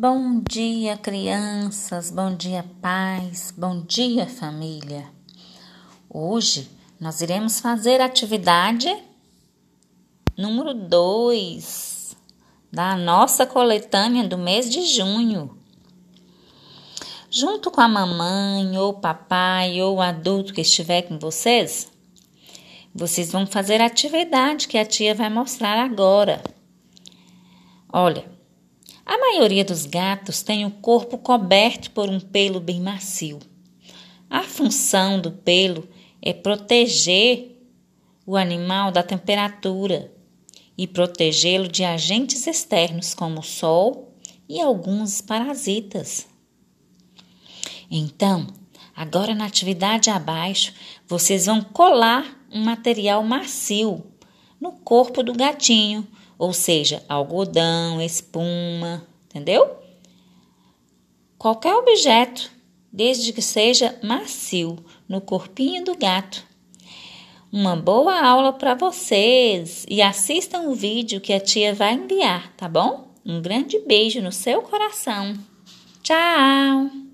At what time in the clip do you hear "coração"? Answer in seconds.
74.62-75.34